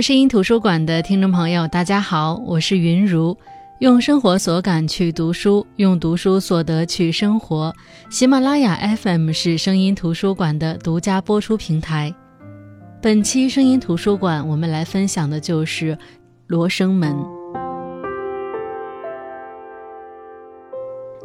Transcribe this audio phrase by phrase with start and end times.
[0.00, 3.36] 声音图书馆的听众朋友，大家好，我是云如。
[3.80, 7.74] 用生活所感去读书，用读书所得去生活。
[8.08, 12.14] 喜马拉雅 FM 是声音图书馆的独家播出平台。
[13.02, 15.94] 本期声音图书馆，我们来分享的就是
[16.46, 17.12] 《罗生门》。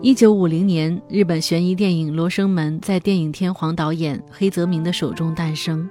[0.02, 5.88] 一九五零年，日本悬疑电影《罗生门》在电影天皇导演黑泽明的手中诞生。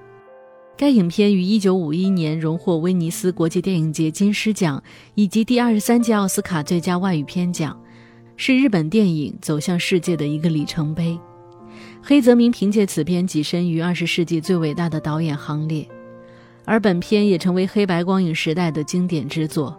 [0.78, 4.82] 该影片于1951年荣获威尼斯国际电影节金狮奖
[5.14, 7.74] 以及第二十三届奥斯卡最佳外语片奖，
[8.36, 11.18] 是日本电影走向世界的一个里程碑。
[12.02, 15.88] 黑泽明凭借此片跻身于二十世纪最伟大的导演行列，
[16.66, 19.74] 而本片也成为黑白光影时代的经典之作。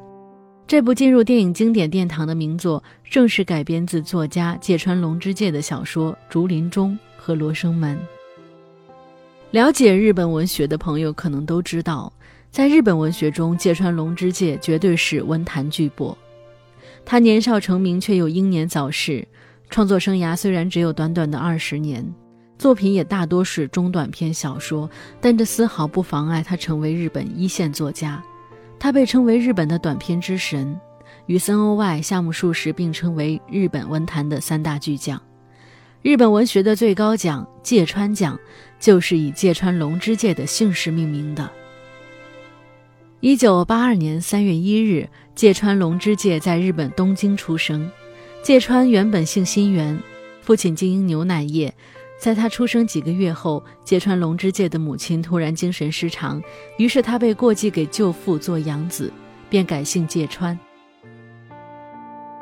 [0.66, 7.96] 这部进入电影经典殿堂的名作，正是改编自作家芥川龙之介的小说《竹林中》和《罗生门》。
[9.52, 12.12] 了解日本文学的朋友可能都知道，
[12.52, 16.13] 在日本文学中，芥川龙之介绝对是文坛巨擘。
[17.05, 19.26] 他年少成名，却又英年早逝。
[19.70, 22.05] 创作生涯虽然只有短短的二十年，
[22.58, 24.90] 作品也大多是中短篇小说，
[25.21, 28.21] 但这丝毫不妨碍他成为日本一线作家。
[28.77, 30.77] 他被称为日本的短篇之神，
[31.26, 35.21] 与森鸥外、夏目漱石并称为日本文坛的三大巨匠。
[36.08, 38.40] 日本文学的最高奖芥川奖，
[38.80, 41.52] 就是以芥川龙之介的姓氏命名的。
[43.20, 47.91] 一九八二年三月一日，芥川龙之介在日本东京出生。
[48.41, 50.02] 芥川原本姓新元，
[50.41, 51.74] 父亲经营牛奶业。
[52.18, 56.42] 在他出生几个月后，芥川龙之介的母亲突然精神失常，
[56.77, 59.12] 于是他被过继给舅父做养子，
[59.49, 60.58] 便改姓芥川。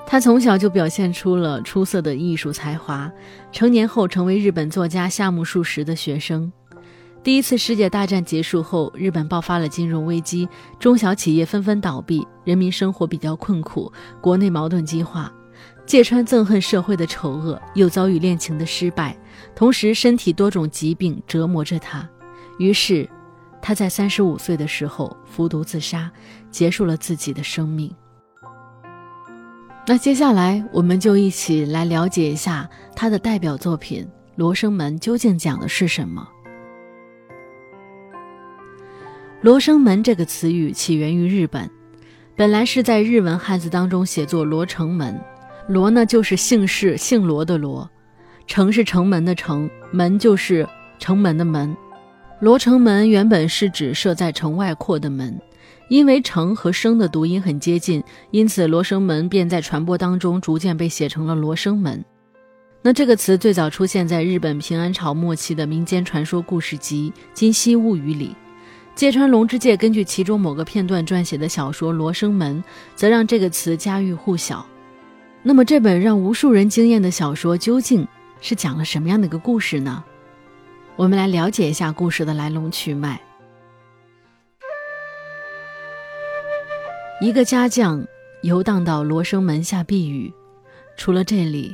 [0.08, 3.12] 他从小就表现出了出色的艺术才华，
[3.52, 6.52] 成年后成为日本作家夏目漱石的学生。
[7.24, 10.48] 第一次世界大战结束后，日本爆发了金融危机，
[10.80, 15.34] 中小企业纷纷倒闭，人民生活比较困苦，国内矛盾激化。
[15.88, 19.18] 芥川憎恨社会的丑恶，又遭遇恋情的失败，
[19.56, 22.08] 同时身体多种疾病折磨着他，
[22.60, 23.10] 于是
[23.62, 26.12] 他在三十五岁的时候服毒自杀，
[26.52, 27.92] 结束了自己的生命。
[29.88, 34.04] 那接下来，我们就一起来了解一下他的代表作品
[34.36, 36.28] 《罗生门》究竟讲的是什么。
[39.42, 41.70] 罗生门这个词语起源于日本，
[42.36, 45.22] 本来是在日文汉字当中写作罗城门，
[45.68, 47.88] 罗呢就是姓氏姓罗的罗，
[48.48, 51.78] 城是城门的城，门就是城门的门。
[52.40, 55.40] 罗城门原本是指设在城外扩的门。
[55.88, 62.04] 因为“城”和“生”的读音很接近，因此罗生门便在传播当中逐渐被写成了罗生门。
[62.82, 68.36] 那这个词最早出现在日本平安朝末期的民间传说故事集《金溪物语》里。
[68.96, 72.64] 芥川龙之介根据其中某个片段撰写的小说《罗生门》，
[72.96, 74.66] 则让这个词家喻户晓。
[75.44, 78.08] 那么，这本让无数人惊艳的小说究竟
[78.40, 80.04] 是讲了什么样的一个故事呢？
[80.96, 83.20] 我们来了解一下故事的来龙去脉。
[87.22, 88.06] 一个家将
[88.42, 90.34] 游荡到罗生门下避雨，
[90.98, 91.74] 除了这里，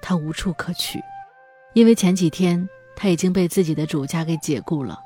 [0.00, 1.00] 他无处可去，
[1.72, 4.98] 因为前几天他已经被自己的主家给解雇了。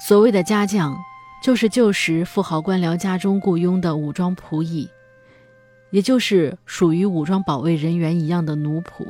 [0.00, 0.96] 所谓的家将，
[1.44, 4.88] 就是旧时富豪官僚家中雇佣的武装仆役，
[5.90, 9.06] 也就是属于武装保卫人员一样的奴仆。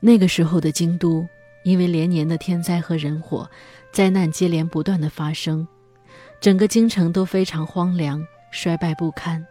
[0.00, 1.26] 那个时候的京都，
[1.64, 3.50] 因为连年的天灾和人祸，
[3.90, 5.66] 灾难接连不断的发生，
[6.42, 8.22] 整个京城都非常荒凉。
[8.50, 9.46] 衰败不堪，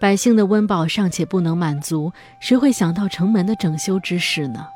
[0.00, 4.66] 百姓的温饱尚且不能满足，谁会想到城门的整修之事呢？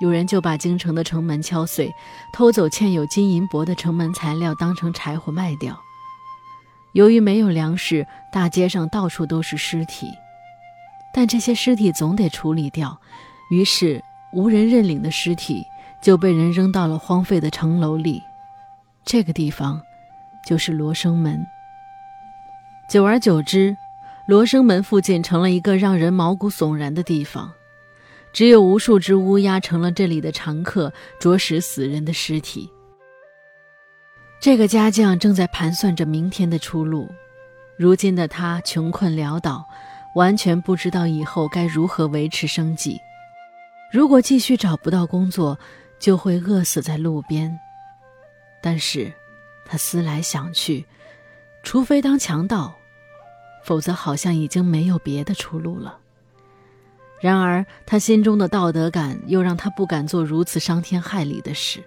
[0.00, 1.90] 有人就把京城的城门敲碎，
[2.32, 5.78] 偷走嵌有金银箔的城门材料当成柴火卖掉。
[6.92, 10.12] 由于没有粮食，大街上到处都是尸体，
[11.14, 13.00] 但这些尸体总得处理掉，
[13.50, 15.64] 于是无人认领的尸体
[16.02, 18.22] 就被人扔到了荒废的城楼里。
[19.04, 19.80] 这个地方，
[20.46, 21.46] 就是罗生门。
[22.88, 23.76] 久而久之，
[24.26, 27.52] 罗生门附近成了一个让人毛骨悚然的地方，
[28.32, 32.70] 只有无数只乌鸦成了这里的常客，啄食死人的尸体。
[34.40, 37.10] 这个家将正在盘算着明天的出路，
[37.76, 39.66] 如今的他穷困潦倒，
[40.14, 43.00] 完全不知道以后该如何维持生计。
[43.90, 45.58] 如果继续找不到工作，
[45.98, 47.58] 就会饿死在路边。
[48.62, 49.12] 但是，
[49.64, 50.86] 他思来想去。
[51.66, 52.76] 除非当强盗，
[53.64, 55.98] 否则好像已经没有别的出路了。
[57.20, 61.82] 然而，他心中的道德感又让他不敢做如此伤天害理的事。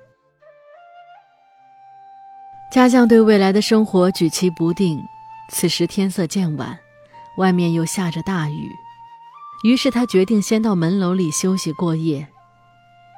[2.69, 5.01] 家将对未来的生活举棋不定。
[5.49, 6.77] 此时天色渐晚，
[7.37, 8.69] 外面又下着大雨，
[9.63, 12.27] 于是他决定先到门楼里休息过夜。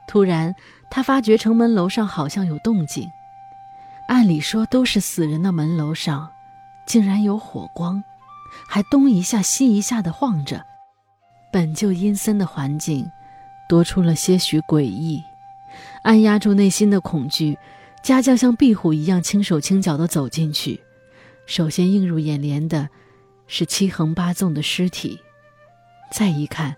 [0.08, 0.54] 突然，
[0.92, 3.10] 他发觉城门楼上好像有动静。
[4.08, 6.32] 按理说都是死人的门楼上，
[6.92, 8.04] 竟然有火光，
[8.68, 10.66] 还东一下西一下的晃着。
[11.50, 13.10] 本就阴森的环境，
[13.70, 15.24] 多出了些许诡异。
[16.02, 17.58] 按压住内心的恐惧，
[18.04, 20.82] 家将像壁虎一样轻手轻脚地走进去。
[21.46, 22.90] 首先映入眼帘的，
[23.48, 25.18] 是七横八纵的尸体。
[26.12, 26.76] 再一看，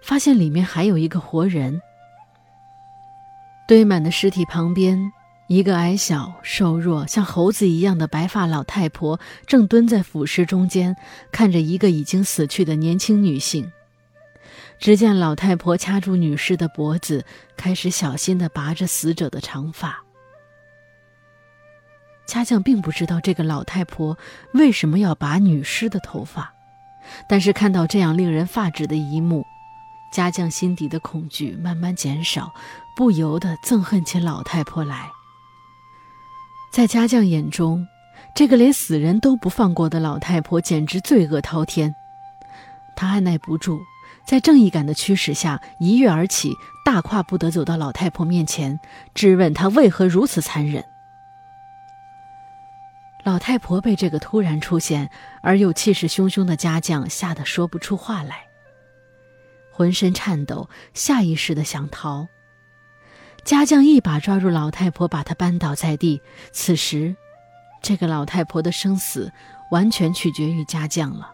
[0.00, 1.82] 发现里面还有一个活人。
[3.68, 5.12] 堆满的尸体旁边，
[5.50, 9.18] 一个矮小、瘦弱、像猴子一样的白发老太婆
[9.48, 10.96] 正蹲在腐尸中间，
[11.32, 13.72] 看着一个已经死去的年轻女性。
[14.78, 17.24] 只见老太婆掐住女尸的脖子，
[17.56, 20.04] 开始小心地拔着死者的长发。
[22.26, 24.16] 家将并不知道这个老太婆
[24.54, 26.54] 为什么要拔女尸的头发，
[27.28, 29.44] 但是看到这样令人发指的一幕，
[30.12, 32.54] 家将心底的恐惧慢慢减少，
[32.96, 35.10] 不由得憎恨起老太婆来。
[36.70, 37.86] 在家将眼中，
[38.34, 41.94] 这个连死人都不放过的老太婆简直罪恶滔天，
[42.94, 43.80] 他按耐不住。
[44.24, 48.78] 在正义感的驱使下，一跃而起，大跨步地走到老太婆面前，
[49.14, 50.84] 质问她为何如此残忍。
[53.24, 55.10] 老太婆被这个突然出现
[55.42, 58.44] 而又气势汹汹的家将吓得说不出话来，
[59.72, 62.28] 浑身颤抖，下意识地想逃。
[63.44, 66.20] 家将一把抓住老太婆，把她扳倒在地。
[66.52, 67.16] 此时，
[67.82, 69.32] 这个老太婆的生死
[69.70, 71.32] 完全取决于家将了。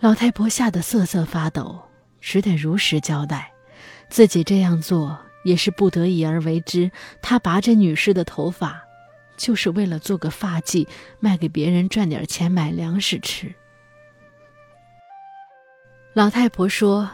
[0.00, 1.82] 老太婆吓得瑟瑟发抖，
[2.20, 3.52] 只得如实交代，
[4.08, 6.90] 自己这样做也是不得已而为之。
[7.22, 8.84] 她拔这女士的头发，
[9.36, 10.86] 就是为了做个发髻，
[11.20, 13.54] 卖给别人赚点钱买粮食吃。
[16.14, 17.10] 老太婆说：“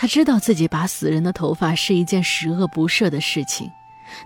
[0.00, 3.70] 他知道自己拔死人的头发是一件十恶不赦的事情，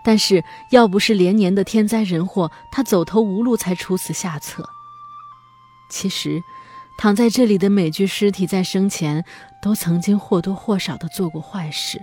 [0.04, 4.68] 但是要不是连年的天灾人祸，他走投无路才出此下策。
[5.90, 6.40] 其实……”
[6.96, 9.24] 躺在这里的每具尸体，在生前
[9.60, 12.00] 都曾经或多或少的做过坏事，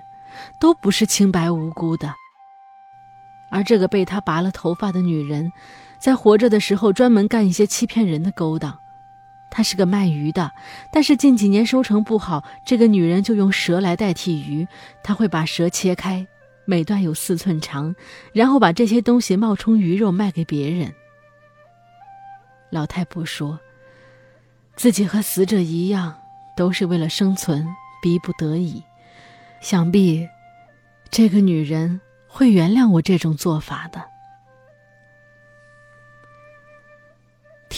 [0.59, 2.13] 都不是清白无辜的。
[3.49, 5.53] 而这个被他拔了头发的女人，
[5.97, 8.77] 在活着的时候专门干一些欺骗人的勾当。
[9.51, 10.51] 她是个卖鱼的，
[10.91, 14.67] 但是近几年收成不好，这个女人就用蛇来代替鱼。
[15.03, 16.25] 她会把蛇切开，
[16.65, 17.93] 每段有四寸长，
[18.33, 20.91] 然后把这些东西冒充鱼肉卖给别人。
[22.71, 23.59] 老太婆说。
[24.77, 26.15] 自己和死者一样，
[26.55, 27.67] 都是为了生存，
[28.01, 28.81] 逼不得已。
[29.59, 30.27] 想必，
[31.11, 34.10] 这个女人会原谅我这种做法的。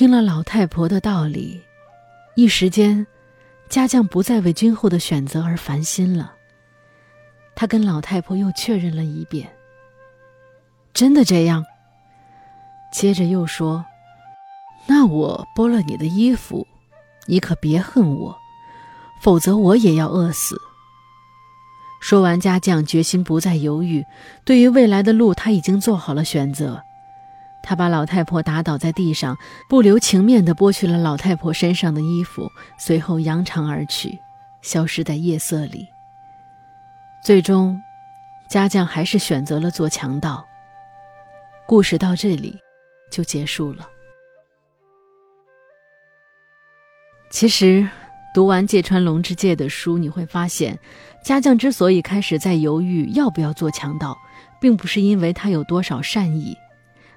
[0.04, 1.62] 听了老太婆的道理，
[2.36, 3.08] 一时间，
[3.70, 6.34] 家将不再为今后的选择而烦心了。
[7.56, 9.50] 他跟老太婆又确认了一遍
[10.94, 11.66] ：“真的这样。”
[12.92, 13.86] 接着又说
[14.88, 16.68] ：“那我剥了你的衣服。”
[17.26, 18.38] 你可别恨我，
[19.22, 20.60] 否则我也要饿死。
[22.02, 24.04] 说完，家将决心不再犹豫。
[24.44, 26.84] 对于未来的路，他已经做好了选择。
[27.64, 29.38] 他把老太婆打倒在地上，
[29.70, 34.20] 不留情面地剥去了老太婆身上的衣服，随后扬长而去，
[34.62, 35.88] 消失在夜色里。
[37.24, 37.82] 最终，
[38.50, 40.46] 家将还是选择了做强盗。
[41.66, 42.60] 故事到这里
[43.10, 43.88] 就结束了。
[47.32, 47.88] 其实，
[48.36, 50.78] 读完芥川龙之介的书，你会发现，
[51.24, 54.18] 家将之所以开始在犹豫要不要做强盗，
[54.60, 56.58] 并不是因为他有多少善意，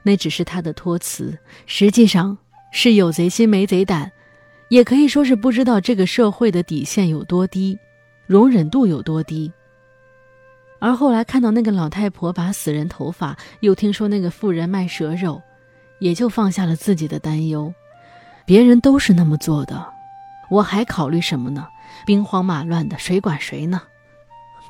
[0.06, 1.36] 那只是他的托词，
[1.66, 2.38] 实际上
[2.70, 4.12] 是有贼心没贼胆，
[4.68, 7.76] 也可以说是不知道这个社会的底线有多低，
[8.28, 9.50] 容忍度有多低。
[10.78, 15.42] 而后来看到那个老太婆拔死人头发，又听说那个妇人卖蛇肉，
[15.98, 17.74] 也就放下了自己的担忧，
[18.44, 19.92] 别人都是那么做的。
[20.48, 21.66] 我还考虑什么呢？
[22.06, 23.82] 兵荒马乱的，谁管谁呢？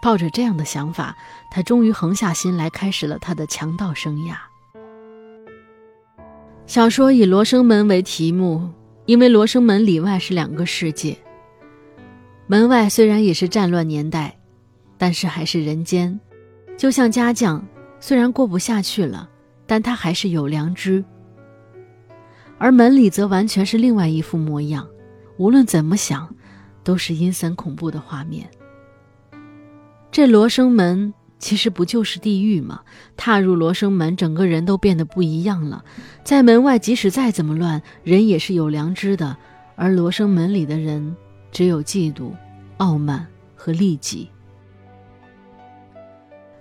[0.01, 1.15] 抱着这样的想法，
[1.51, 4.35] 他终于横下心来，开始了他的强盗生涯。
[6.67, 8.69] 小说以罗生门为题目，
[9.07, 11.17] 因为罗生门里外是两个世界。
[12.49, 14.37] 门外虽然也是战乱年代，
[14.99, 16.19] 但是还是人间。
[16.77, 17.65] 就像家将，
[18.01, 19.31] 虽然过不下去了，
[19.65, 21.05] 但他还是有良知。
[22.59, 24.87] 而门里则完全是另外一副模样。
[25.39, 26.29] 无论怎么想，
[26.83, 28.45] 都是阴森恐怖的画面。
[30.11, 32.81] 这罗生门其实不就是地狱吗？
[33.17, 35.85] 踏入罗生门，整个人都变得不一样了。
[36.25, 39.37] 在门外，即使再怎么乱，人也是有良知的；
[39.75, 41.15] 而罗生门里的人，
[41.53, 42.33] 只有嫉妒、
[42.79, 44.29] 傲慢和利己。《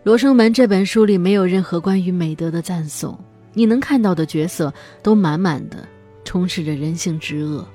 [0.03, 3.17] 罗生门》这本书里没有任何关于美德的赞颂，
[3.53, 5.87] 你能看到的角色都满满的
[6.23, 7.67] 充斥着人性之恶。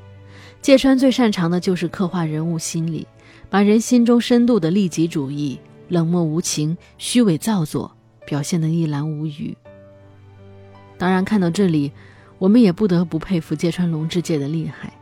[0.62, 3.04] 芥川最擅长的就是刻画人物心理，
[3.48, 5.58] 把人心中深度的利己主义。
[5.90, 7.94] 冷漠无情、虚伪造作，
[8.24, 9.54] 表现得一览无余。
[10.96, 11.92] 当然，看到这里，
[12.38, 14.92] 我们也不得不佩服芥川龙之介的厉害。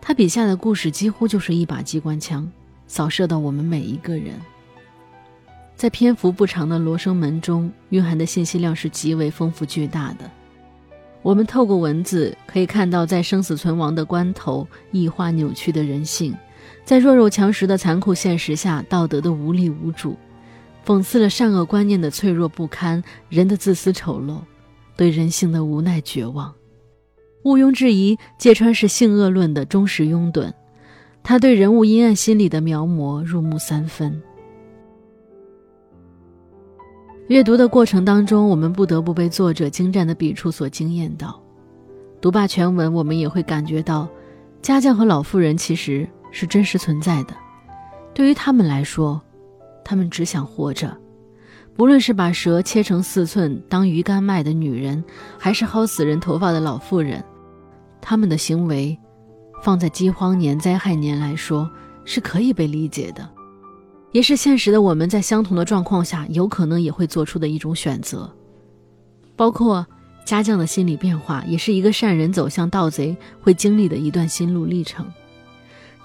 [0.00, 2.50] 他笔下的故事几乎就是一把机关枪，
[2.86, 4.34] 扫射到我们每一个人。
[5.74, 10.30] 在篇幅不长的《罗生门》中，蕴含的信息量是极为丰富巨大的。
[11.22, 16.34] 我们透过文字可以看到，在生死存亡的关头，异化扭曲的人性。
[16.84, 20.16] 在弱肉强食的残酷现实下，道德的无力无助，
[20.84, 24.38] 讽刺了善恶观念的脆弱不堪，人的自私丑陋，
[24.96, 26.52] 对人性的无奈绝望。
[27.42, 30.52] 毋庸置疑，芥川是性恶论的忠实拥趸，
[31.22, 34.20] 他对人物阴暗心理的描摹入木三分。
[37.28, 41.40] 阅读的过程当中，我们不得不被作者精湛的笔触所惊艳到。
[42.20, 44.08] 读罢全文，我们也会感觉到，
[44.62, 46.08] 家将和老妇人其实。
[46.38, 47.34] 是真实存在的。
[48.12, 49.18] 对于他们来说，
[49.82, 50.94] 他们只想活着。
[51.74, 55.02] 不论是把蛇切成四寸当鱼竿卖的女人，
[55.38, 57.24] 还是薅死人头发的老妇人，
[58.02, 58.98] 他们的行为，
[59.62, 61.70] 放在饥荒年、灾害年来说，
[62.04, 63.26] 是可以被理解的，
[64.12, 68.30] 也是现实的我们在相同的状况下有可能也会做出的一种选择。
[69.36, 69.86] 包括
[70.26, 75.06] 家将的心理变化，也是一个善人走向盗贼会经历的一段心路历程。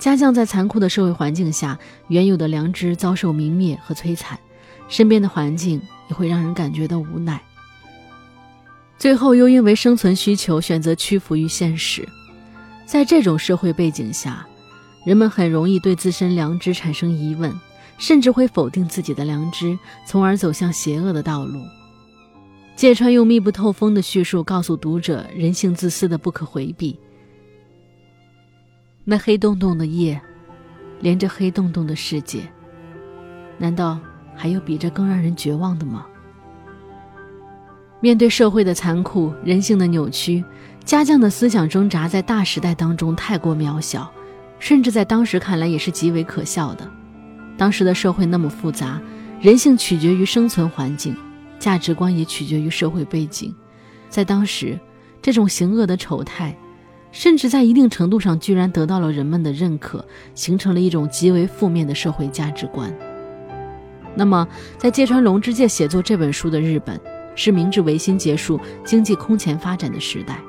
[0.01, 1.77] 家将在残酷的社会环境下，
[2.07, 4.37] 原有的良知遭受泯灭和摧残，
[4.89, 5.79] 身边的环境
[6.09, 7.39] 也会让人感觉到无奈。
[8.97, 12.03] 最后又因为生存需求选择屈服于现实，
[12.83, 14.43] 在这种社会背景下，
[15.05, 17.53] 人们很容易对自身良知产生疑问，
[17.99, 19.77] 甚至会否定自己的良知，
[20.07, 21.61] 从而走向邪恶的道路。
[22.75, 26.97] 芥川用密不透风的叙述告诉读者人性自私的不可回避。
[29.03, 30.21] 那黑洞洞的夜，
[30.99, 32.41] 连着黑洞洞的世界，
[33.57, 33.99] 难道
[34.35, 36.05] 还有比这更让人绝望的吗？
[37.99, 40.43] 面对社会的残酷、人性的扭曲，
[40.85, 44.11] 家将的思想挣扎在大时代当中太过渺小，
[44.59, 46.87] 甚至在当时看来也是极为可笑的。
[47.57, 49.01] 当时的社会那么复杂，
[49.39, 51.15] 人性取决于生存环境，
[51.57, 53.53] 价值观也取决于社会背景，
[54.09, 54.79] 在当时，
[55.23, 56.55] 这种行恶的丑态。
[57.11, 62.93] 甚至在一定程度上，居然得到了人们的认可，形成了一种极为负面的社会价值观。
[64.15, 66.99] 那么，在芥川龙之介写作这本书的日本，
[67.35, 70.39] 是明治维新结束、经济空前发展的时代。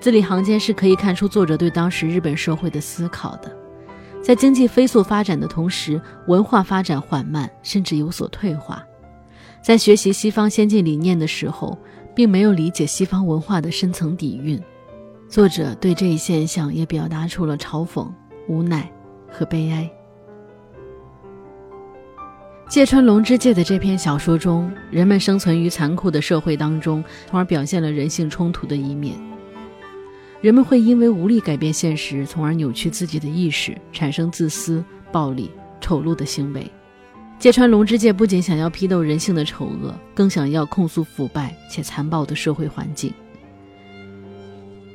[0.00, 3.50] 字里行间是可以看出作者对当时日本社会的思考的。
[4.22, 8.82] 在经济飞速发展的同时，文化发展缓慢，甚至有所退化。
[9.62, 11.78] 在学习西方先进理念的时候，
[12.14, 14.60] 并没有理解西方文化的深层底蕴。
[15.36, 18.10] 作者对这一现象也表达出了嘲讽、
[18.48, 18.90] 无奈
[19.30, 19.86] 和悲哀。
[22.70, 29.14] 芥川龙之介的这篇小说中，人们生存于残酷的社会当中，从而表现了人性冲突的一面。
[30.40, 35.50] 人们会因为无力改变现实，从而扭曲自己的意识，产生自私、暴力、
[35.82, 36.66] 丑陋的行为。
[37.38, 43.12] 芥川龙之介不仅想要批斗人性的丑恶，更想要控诉腐败且残暴的社会环境。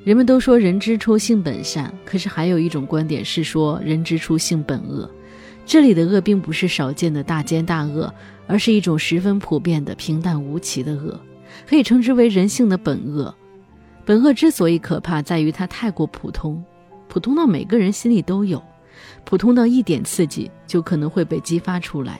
[0.03, 5.09] 人们都说人之初性本善，可是还有一种观点是说人之初性本恶。
[5.63, 8.11] 这里的恶并不是少见的大奸大恶，
[8.47, 11.19] 而是一种十分普遍的平淡无奇的恶，
[11.69, 13.33] 可以称之为人性的本恶。
[14.03, 16.63] 本恶之所以可怕，在于它太过普通，
[17.07, 18.61] 普通到每个人心里都有，
[19.23, 22.19] 普通到一点刺激就可能会被激发出来。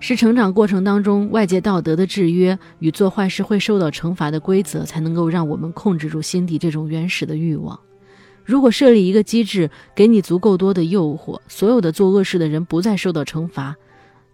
[0.00, 7.78] 是成长过程当中外界道德的制约与做坏事会受到惩罚的规则，才能够让我们控制住心底这种原始的欲望。
[8.44, 13.76] 如果设立一个机制，给你足够多的诱惑，所有的做恶事的人不再受到惩罚，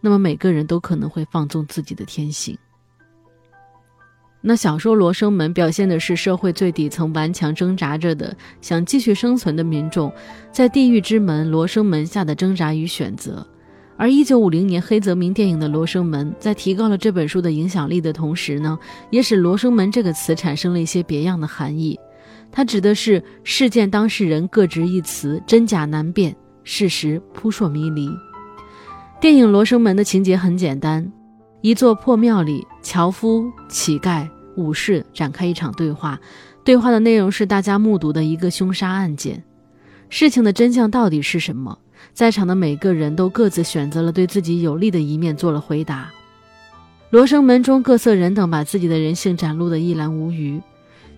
[0.00, 2.56] 那么每个人都可能会放纵自己的天性。
[4.46, 10.12] 那小说《罗生门》表现的是社会最底层顽强挣扎着的想继续生存的民众，
[10.52, 13.44] 在地狱之门罗生门下的挣扎与选择。
[13.96, 18.78] 而一九五零年黑泽明电影的《罗生门》在提高了这本书的影响力的同时呢，
[19.10, 21.98] 也使“罗生门”这个词产生了一些别样的含义。
[22.50, 26.34] 它指的是事件当事人各执一词，真假难辨，
[26.64, 28.10] 事实扑朔迷离。
[29.20, 31.10] 电影《罗生门》的情节很简单：
[31.62, 36.20] 一座破庙里，樵夫、乞丐、武士展开一场对话，
[36.64, 39.42] 对话的内容是大家目睹的一个凶杀案件。
[40.08, 41.78] 事情的真相到底是什么？
[42.12, 46.10] 在场的每个人都各自选择了对自己有利的一面做了回答。
[47.10, 50.60] 罗生门中各色人等把自己的人性展露得一览无余。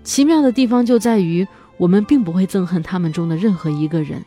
[0.05, 1.47] 奇妙的地方就在于，
[1.79, 4.23] 我们并不会憎恨他们中的任何一个人。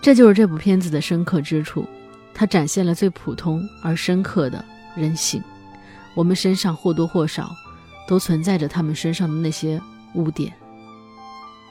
[0.00, 1.84] 这就是这部片子的深刻之处，
[2.32, 5.42] 它展现了最普通而深刻的人性。
[6.14, 7.50] 我们身上或多或少
[8.06, 9.80] 都存在着他们身上的那些
[10.14, 10.52] 污点。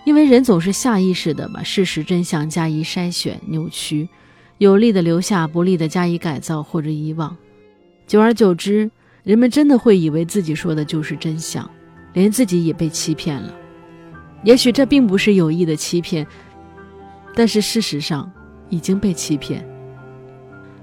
[0.05, 4.09] 因为人总是下意识地把事实真相加以筛选、扭曲，
[4.57, 7.35] 有利的留下，不利的加以改造或者遗忘。
[8.05, 8.91] 久而久之，
[9.23, 11.69] 人们真的会以为自己说的就是真相，
[12.11, 13.53] 连自己也被欺骗了。
[14.43, 16.27] 也许这并不是有意的欺骗，
[17.33, 18.29] 但是事实上
[18.69, 19.65] 已经被欺骗。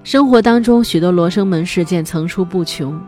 [0.03, 2.99] 生活当中许多罗生门事件层出不穷。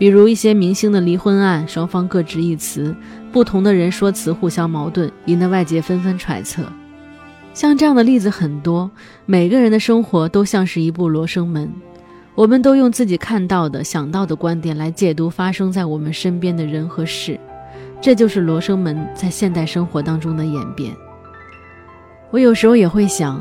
[0.00, 2.96] 比如一些明星的离婚案，双方各执一词，
[3.30, 6.62] 不同的人说辞互相矛盾，引得外界纷纷揣测。
[7.52, 8.90] 像这样的例子很多，
[9.26, 11.70] 每个人的生活都像是一部罗生门，
[12.34, 17.38] 我们都用自己看到的、想到的观点来解读发生在我们身边的人和事，
[18.00, 20.96] 这就是罗生门在现代生活当中的演变。
[22.30, 23.38] 我有时候也会想，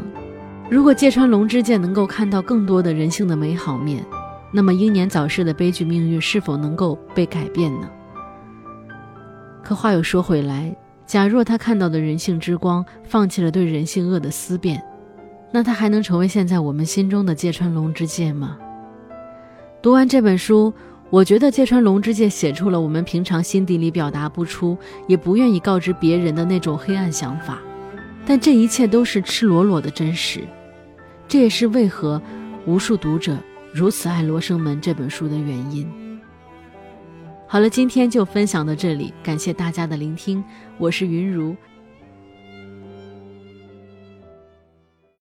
[0.69, 4.03] 如果芥川龙之介能够看到更多的人性的美好面。
[4.51, 7.89] 那么英年早逝的悲剧命运是否能够被改变呢？
[9.63, 10.75] 可话又说回来，
[11.06, 14.82] 假若他看到的人性之光放弃了对人性恶的思辨，
[15.51, 18.58] 那他还能成为现在我们心中的芥川龙之介吗？
[19.82, 20.74] 读完这本书，
[21.10, 24.77] 我觉得芥川龙之介写出了我们平常心底里表达不出，
[25.08, 27.60] 也不愿意告知别人的那种黑暗想法，
[28.25, 30.41] 但这一切都是赤裸裸的真实。
[31.27, 32.20] 这也是为何
[32.65, 33.38] 无数读者。
[33.71, 35.88] 如此爱《罗生门》这本书的原因。
[37.47, 40.44] 好了，今天就分享到这里，感谢大家的聆听，
[40.77, 41.55] 我是云如，